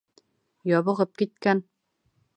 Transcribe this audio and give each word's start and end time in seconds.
Ябығып 0.71 1.13
киткән! 1.23 1.65